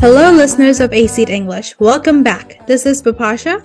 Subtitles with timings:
[0.00, 1.74] Hello, listeners of A English.
[1.80, 2.64] Welcome back.
[2.68, 3.60] This is Bipasha.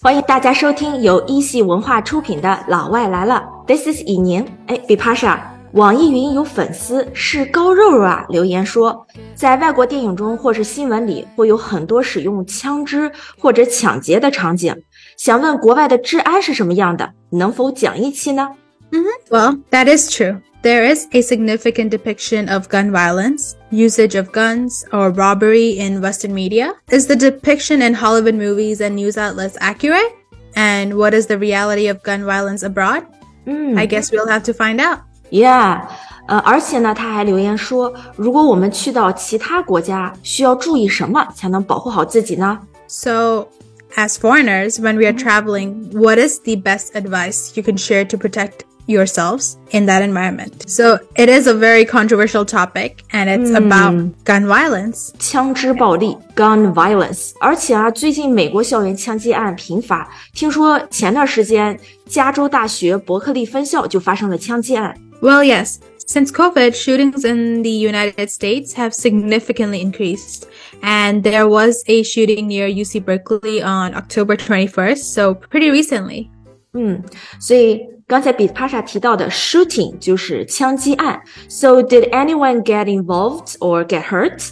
[0.00, 3.46] 欢迎大家收听由一系文化出品的《老外来了》。
[3.66, 4.46] This is 以宁。
[4.66, 5.38] 哎，Bipasha，
[5.72, 14.74] 网易云有粉丝是高肉肉啊留言说，在外国电影中或是新闻里会有很多使用枪支或者抢劫的场景。
[15.18, 17.12] 想问国外的治安是什么样的？
[17.28, 18.48] 能否讲一期呢？
[18.90, 20.40] 嗯、mm hmm.，Well, that is true.
[20.63, 26.33] There is a significant depiction of gun violence, usage of guns, or robbery in Western
[26.33, 26.73] media.
[26.91, 30.11] Is the depiction in Hollywood movies and news outlets accurate?
[30.55, 33.05] And what is the reality of gun violence abroad?
[33.45, 33.77] Mm.
[33.79, 34.99] I guess we'll have to find out.
[35.31, 35.87] Yeah.
[36.27, 42.59] 呃，而且呢，他还留言说，如果我们去到其他国家，需要注意什么才能保护好自己呢？
[42.87, 43.47] So,
[43.95, 48.17] as foreigners, when we are traveling, what is the best advice you can share to
[48.17, 50.67] protect yourselves in that environment.
[50.67, 53.57] So it is a very controversial topic and it's mm.
[53.57, 55.11] about gun violence.
[55.19, 57.33] 枪支暴力 gun violence.
[57.39, 64.95] 而且啊，最近美国校园枪击案频发，听说前段时间加州大学伯克利分校就发生了枪击案。
[65.21, 65.75] Well, yes.
[66.07, 70.47] Since COVID, shootings in the United States have significantly increased.
[70.81, 76.31] And there was a shooting near UC Berkeley on October 21st, so pretty recently.
[76.73, 77.01] 嗯，
[77.39, 81.19] 所以刚才比帕莎提到的 shooting 就是枪击案。
[81.47, 84.51] So did anyone get involved or get hurt?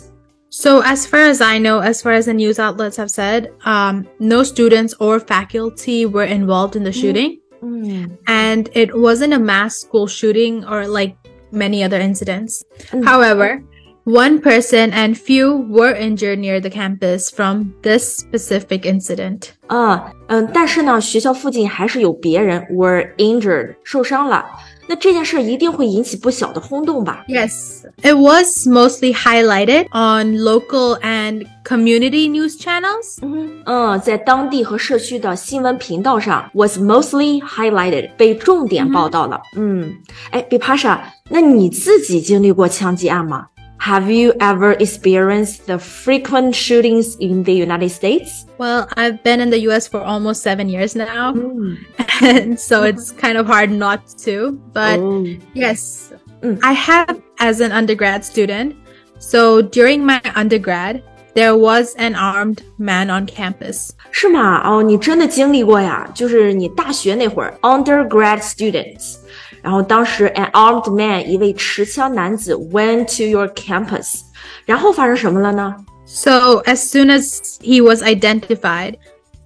[0.50, 4.08] So as far as I know, as far as the news outlets have said, um,
[4.20, 7.40] no students or faculty were involved in the shooting.
[7.62, 8.18] Mm.
[8.28, 11.16] And it wasn't a mass school shooting or like
[11.52, 12.64] many other incidents.
[12.92, 13.04] Mm.
[13.06, 13.62] However,
[14.06, 19.50] one person and few were injured near the campus from this specific incident.
[19.68, 24.46] 啊，嗯，但是呢，学校附近还是有别人 were injured 受伤了。
[24.90, 27.26] 那这件事一定会引起不小的轰动吧？
[27.28, 33.18] Yes, it was mostly highlighted on local and community news channels.
[33.22, 39.42] 嗯嗯，在当地和社区的新闻频道上 was mostly highlighted 被重点报道了。
[39.58, 39.94] 嗯，
[40.32, 41.00] 哎，Bipasha，
[41.30, 43.48] 那你自己经历过枪击案吗
[43.82, 48.46] ？have you ever experienced the frequent shootings in the United States?
[48.58, 51.34] Well, I've been in the US for almost seven years now.
[51.34, 51.78] Mm.
[52.22, 54.60] And so it's kind of hard not to.
[54.74, 55.26] But oh.
[55.54, 56.60] yes, mm.
[56.64, 58.76] I have as an undergrad student.
[59.20, 61.04] So during my undergrad,
[61.34, 63.94] there was an armed man on campus.
[64.12, 64.62] 是吗？
[64.66, 66.10] 哦，你真的经历过呀？
[66.16, 69.18] 就是你大学那会儿，undergrad students。
[69.62, 74.22] 然后当时 an armed man 一位持枪男子 went to your campus，
[74.66, 75.76] 然后发生什么了呢？
[76.06, 78.96] So as soon as he was identified,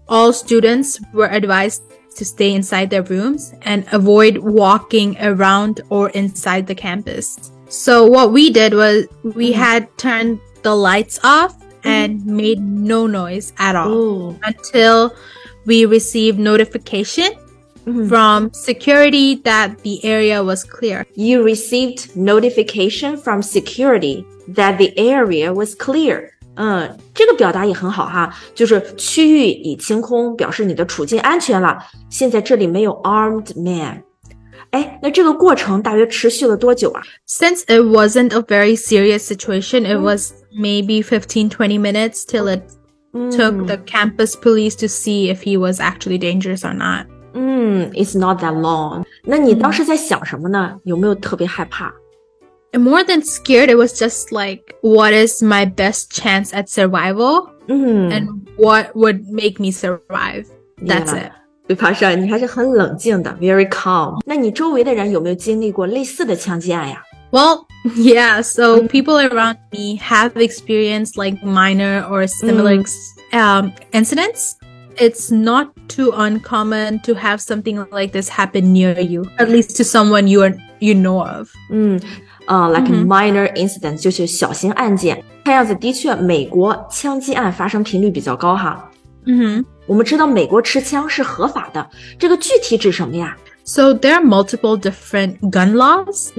[0.07, 1.79] all students were advised
[2.17, 7.51] to stay inside their rooms and avoid walking around or inside the campus.
[7.69, 9.59] So what we did was we mm-hmm.
[9.59, 12.35] had turned the lights off and mm-hmm.
[12.35, 14.39] made no noise at all Ooh.
[14.43, 15.15] until
[15.65, 17.31] we received notification
[17.85, 18.09] Mm-hmm.
[18.09, 21.03] from security that the area was clear.
[21.15, 26.29] You received notification from security that the area was clear.
[26.57, 31.79] 嗯，这个表达也很好哈，就是区域已清空，表示你的处境安全了。
[32.07, 34.03] 现在这里没有 armed man。
[34.69, 37.01] 哎，那这个过程大约持续了多久啊？
[37.27, 42.61] Since it wasn't a very serious situation, it was maybe 15, 20 minutes till it
[43.35, 47.07] took the campus police to see if he was actually dangerous or not.
[47.35, 49.03] 嗯，It's not that long。
[49.23, 50.77] 那你当时在想什么呢？
[50.83, 51.93] 有没有特别害怕？
[52.73, 57.49] More than scared, it was just like, what is my best chance at survival?
[57.67, 58.11] Mm.
[58.11, 60.45] And what would make me survive?
[60.81, 61.27] That's yeah.
[61.27, 61.31] it.
[61.67, 64.21] 比爬山，你还是很冷静的，very calm。
[64.25, 67.03] 那你周围的人有没有经历过类似的枪击案呀？
[67.31, 68.41] Well, yeah.
[68.41, 72.87] So people around me have experienced like minor or similar mm.
[73.33, 74.53] um, incidents
[74.97, 79.83] it's not too uncommon to have something like this happen near you, at least to
[79.83, 81.49] someone you are you know of.
[81.71, 81.99] 嗯，
[82.47, 83.07] 呃、uh,，like mm -hmm.
[83.07, 85.23] minor incident 就是小型案件。
[85.45, 88.89] 看样子的确，美国枪击案发生频率比较高哈。
[89.25, 93.35] 嗯哼，我们知道美国持枪是合法的，这个具体指什么呀？
[93.63, 96.31] So there are multiple different gun laws.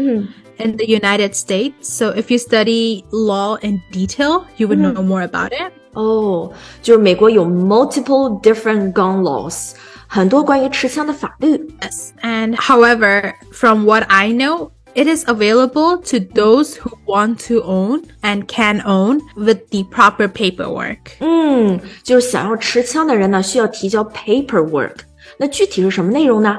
[0.58, 5.22] In the United States, so if you study law in detail, you would know more
[5.22, 5.72] about it.
[5.96, 6.50] 哦，
[6.82, 9.72] 就是美国有 multiple different gun laws，
[10.06, 11.56] 很多关于持枪的法律。
[11.80, 18.04] Yes, and however, from what I know, it is available to those who want to own
[18.22, 20.98] and can own with the proper paperwork.
[21.20, 24.96] 嗯，就是想要持枪的人呢，需要提交 paperwork。
[25.38, 26.58] 那具体是什么内容呢？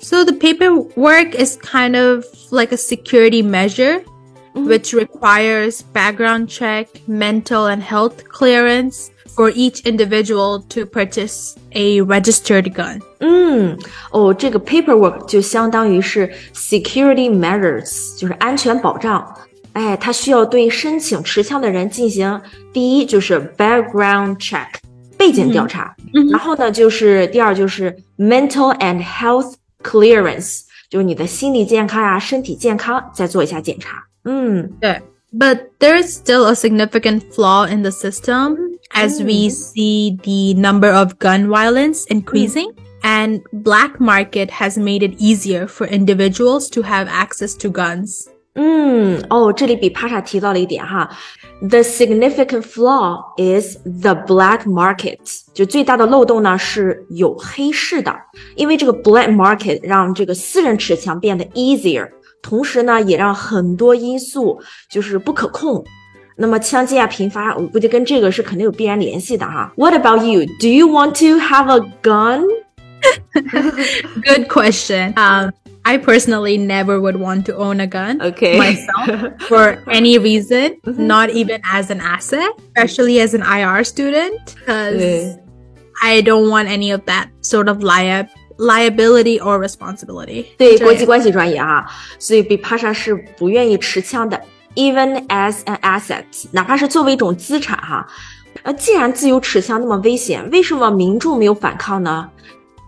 [0.00, 4.02] So the paperwork is kind of like a security measure
[4.54, 12.72] which requires background check, mental and health clearance for each individual to purchase a registered
[12.74, 13.00] gun.
[13.20, 13.78] 嗯，
[14.10, 19.32] 哦，这个 paperwork 就相当于是 security measures，就是安全保障。
[19.74, 22.40] 哎，它需要对申请持枪的人进行
[22.72, 24.66] 第一就是 background check
[25.16, 25.94] 背景调查，
[26.32, 29.54] 然后呢就是第二就是 mental and health
[29.84, 34.02] clearance，就是你的心理健康呀、身体健康再做一下检查。
[34.24, 35.00] 嗯，对。
[35.30, 38.56] But there is still a significant flaw in the system
[38.94, 42.72] as we see the number of gun violence increasing.
[43.02, 48.26] And black market has made it easier for individuals to have access to guns.
[48.54, 51.08] 嗯，哦，这里比帕莎提到了一点哈，
[51.60, 55.18] the significant flaw is the black market，
[55.54, 58.12] 就最大的漏洞呢是有黑市的，
[58.56, 62.08] 因为这个 black market 让这个私人持枪变得 easier，
[62.42, 65.84] 同时呢也让很多因素就是不可控。
[66.36, 69.72] 那么枪击啊频发，我估计跟这个是肯定有必然联系的哈。
[69.76, 70.46] What about you?
[70.60, 72.44] Do you want to have a gun?
[74.24, 75.14] Good question.
[75.16, 75.52] Um,
[75.84, 78.58] I personally never would want to own a gun okay.
[78.58, 81.06] myself for any reason, mm-hmm.
[81.06, 85.36] not even as an asset, especially as an IR student, because yeah.
[86.02, 90.46] I don't want any of that sort of liab liability or responsibility.
[90.56, 91.86] 对国际关系专业啊，
[92.18, 94.40] 所以比帕莎是不愿意持枪的，
[94.74, 98.06] even as an asset，哪怕是作为一种资产哈。
[98.64, 102.28] 呃，既然自由持枪那么危险，为什么民众没有反抗呢？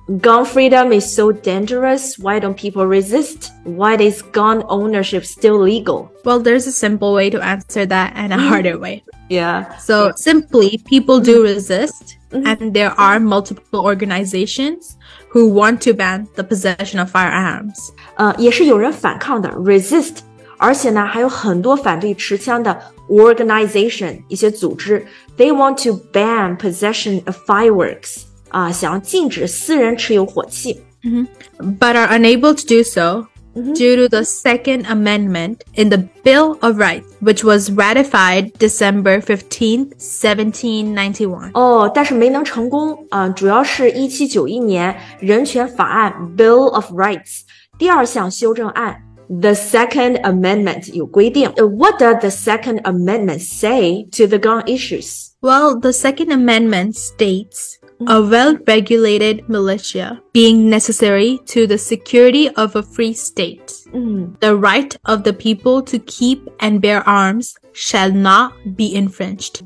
[0.09, 2.17] Gun freedom is so dangerous.
[2.21, 3.51] Why don't people resist?
[3.63, 6.09] Why is gun ownership still legal?
[6.25, 9.05] Well, there's a simple way to answer that and a harder way.
[9.29, 9.79] Yeah.
[9.79, 12.45] So simply, people do resist, mm-hmm.
[12.45, 14.97] and there are multiple organizations
[15.35, 17.91] who want to ban the possession of firearms.
[18.17, 20.17] 呃，也是有人反抗的，resist，
[20.59, 22.77] 而且呢，还有很多反对持枪的
[23.09, 25.07] organization 一些组织，
[25.37, 28.23] they want to ban possession of fireworks。
[28.51, 30.83] 啊，想要禁止私人持有火器。
[31.03, 31.27] Mm
[31.59, 31.79] -hmm.
[31.79, 33.75] But are unable to do so Mm -hmm.
[33.75, 39.89] due to the Second Amendment in the Bill of Rights, which was ratified December 15th,
[39.99, 41.51] 1791.
[41.55, 47.41] 哦，但是没能成功啊，主要是一七九一年人权法案 Bill of Rights
[47.77, 49.03] 第二项修正案
[49.41, 51.51] The Second Amendment 有规定。
[51.57, 55.31] What does the Second Amendment say to the gun issues?
[55.41, 62.84] Well, the Second Amendment states a well-regulated militia being necessary to the security of a
[62.84, 63.68] free state.
[63.94, 64.40] Mm.
[64.40, 69.64] The right of the people to keep and bear arms shall not be infringed.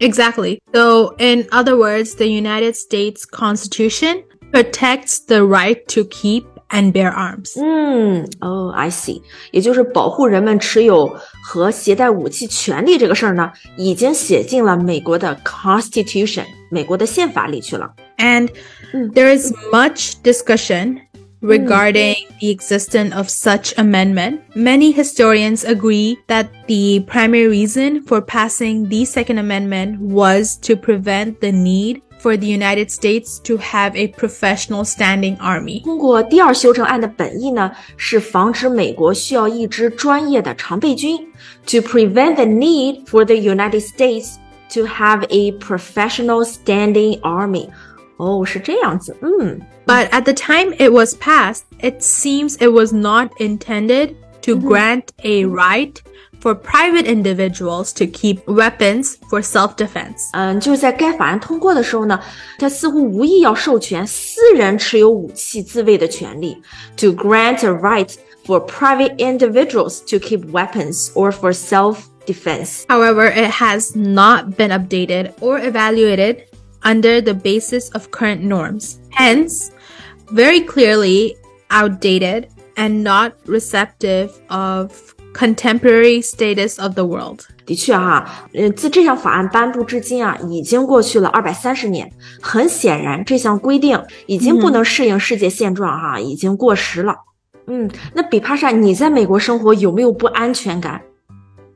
[0.00, 0.60] Exactly.
[0.74, 7.11] So, in other words, the United States Constitution protects the right to keep and bear
[7.11, 7.59] arms.
[7.59, 9.21] 嗯，哦、oh,，I see，
[9.51, 17.91] 也就是保护人们持有和携带武器权利这个事儿呢，已经写进了美国的 Constitution，美国的宪法里去了。
[18.17, 18.49] And
[19.13, 20.99] there is much discussion
[21.41, 24.39] regarding the existence of such amendment.
[24.55, 31.39] Many historians agree that the primary reason for passing the Second Amendment was to prevent
[31.39, 35.81] the need for the United States to have a professional standing army.
[35.83, 41.17] 通过第二修正案的本意呢，是防止美国需要一支专业的常备军，
[41.65, 44.35] to prevent the need for the United States
[44.73, 47.69] to have a professional standing army.
[48.17, 49.61] 哦，是这样子，嗯。
[49.85, 55.45] But at the time it was passed, it seems it was not intended to grant a
[55.45, 56.01] right
[56.39, 60.29] for private individuals to keep weapons for self-defense.
[60.31, 62.19] 嗯，就是在该法案通过的时候呢，
[62.57, 66.57] 它似乎无意要授权私人持有武器自卫的权利，
[66.95, 68.13] to grant a right
[68.45, 72.85] for private individuals to keep weapons or for self-defense.
[72.87, 76.45] However, it has not been updated or evaluated
[76.81, 78.97] under the basis of current norms.
[79.11, 79.71] Hence,
[80.31, 81.35] very clearly
[81.69, 84.91] outdated and not receptive of
[85.33, 87.41] contemporary status of the world。
[87.65, 92.11] 的确哈，嗯，自这项法案颁布至今啊，已经过去了二百三十年。
[92.41, 97.15] 很显然，这项规定已经不能适应世界现状哈，已经过时了。
[97.67, 101.01] 嗯，那比帕莎，你在美国生活有没有不安全感？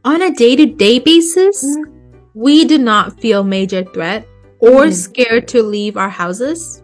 [0.04, 1.64] On a day-to-day basis,
[2.34, 4.24] we do not feel major threat
[4.60, 6.80] or scared to leave our houses.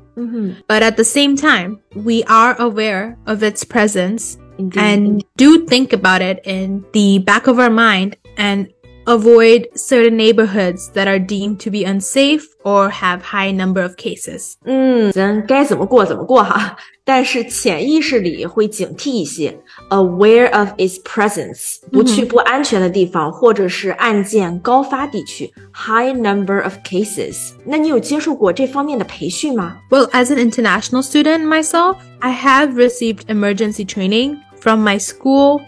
[0.68, 4.80] But at the same time, we are aware of its presence Indeed.
[4.82, 8.68] and do think about it in the back of our mind and
[9.08, 14.58] avoid certain neighborhoods that are deemed to be unsafe or have high number of cases.
[14.66, 27.51] 嗯，咱该怎么过怎么过哈， 但是潜意识里会警惕一些，aware of its presence，不去不安全的地方，或者是案件高发地区，high number of cases。
[27.66, 29.78] 那你有接受过这方面的培训吗？
[29.89, 35.62] Well, as an international student myself, I have received emergency training from my school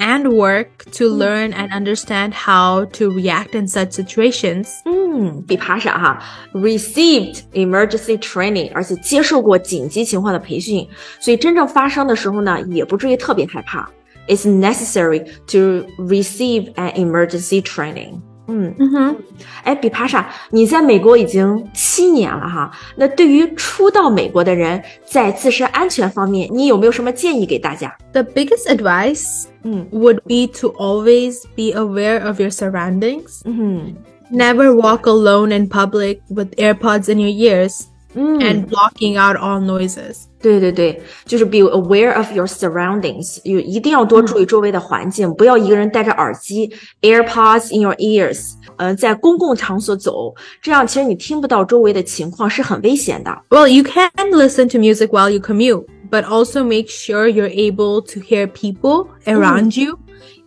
[0.00, 4.68] and work to learn and understand how to react in such situations.
[4.84, 10.86] 嗯，比爬傻哈，received emergency training，而且接受过紧急情况的培训，
[11.20, 13.88] 所以真正发生的时候呢，也不至于特别害怕。
[14.28, 18.20] It's necessary to receive an emergency training。
[18.50, 19.16] 嗯， Mm-hmm.
[19.64, 27.92] 哎，比爬傻，你在美国已经七年了哈，那对于初到美国的人，在自身安全方面，你有没有什么建议给大家？
[28.12, 33.40] The biggest advice 嗯 would be to always be aware of your surroundings.
[33.44, 33.96] 嗯
[34.30, 39.60] Never walk alone in public with AirPods in your ears 嗯 and blocking out all
[39.60, 40.26] noises.
[40.40, 53.30] 对对对，就是 be aware of your surroundings，有一定要多注意周围的环境，不要一个人戴着耳机，AirPods in your ears，呃，在公共场所走，这样其实你听不到周围的情况，是很危险的。
[53.48, 58.00] Well, you can listen to music while you commute, but also make sure you're able
[58.02, 59.98] to hear people around you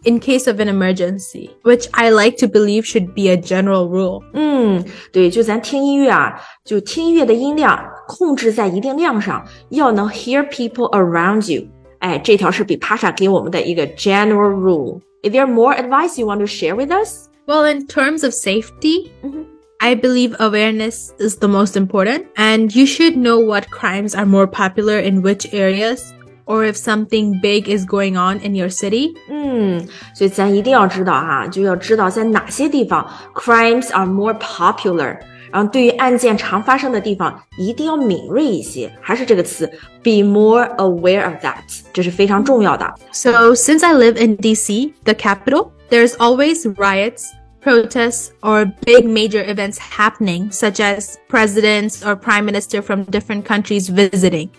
[0.05, 4.22] in case of an emergency, which I like to believe should be a general rule.
[4.34, 7.77] 嗯，对，就咱听音乐啊，就听音乐的音量
[8.08, 11.67] 控制在一定量上，要能 hear people around you。
[12.00, 17.25] 哎，这条是比 Pasha 给我们的一个 general rule。Is there more advice you want to share with us？
[17.46, 19.46] Well, in terms of safety, Mhm.
[19.81, 24.46] I believe awareness is the most important, and you should know what crimes are more
[24.46, 26.13] popular in which areas,
[26.46, 29.13] or if something big is going on in your city.
[29.29, 35.17] 嗯，所以咱一定要知道哈，就要知道在哪些地方 crimes are more popular。
[35.53, 39.65] 然后对于案件常发生的地方，一定要敏锐一些，还是这个词，
[40.03, 42.93] be more aware of that，这是非常重要的。
[43.12, 47.25] So, since I live in DC, the capital, there's always riots,
[47.63, 53.89] protests, or big major events happening, such as presidents or prime minister from different countries
[53.89, 54.50] visiting.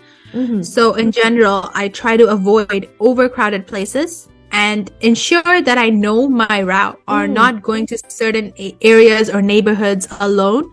[0.63, 6.61] So, in general, I try to avoid overcrowded places and ensure that I know my
[6.61, 10.65] route or not going to certain a- areas or neighborhoods alone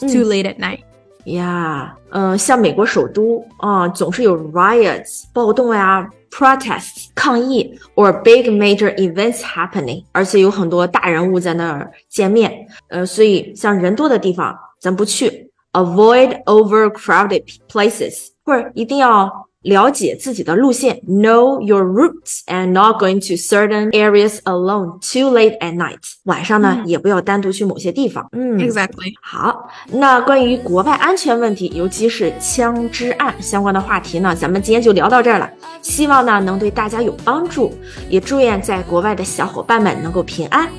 [0.00, 0.80] too late at night.
[1.24, 12.66] 呀，嗯，像美国首都啊、总是有 riots 暴动呀、protests 抗议，or big major events happening，而且有很多大人物在那儿见面。
[12.88, 19.30] 呃，所以像人多的地方咱不去，avoid overcrowded places，或者一定要
[19.63, 25.97] 了解自己的路线，know your routes and not going to certain areas alone too late at night。
[26.25, 28.27] 晚上呢，也不要单独去某些地方。
[28.33, 29.13] 嗯 Exactly.
[29.21, 35.49] 好，那关于国外安全问题，尤其是枪支案相关的话题呢，咱们今天就聊到这儿了。
[35.81, 37.73] 希望呢能对大家有帮助，
[38.07, 40.69] 也祝愿在国外的小伙伴们能够平安。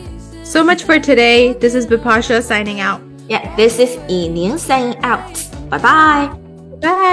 [0.45, 1.55] So much for today.
[1.59, 3.01] This is Bipasha signing out.
[3.29, 5.19] Yeah, this is 以宁 signing out，
[5.69, 6.40] 拜拜。
[6.82, 7.12] Bye.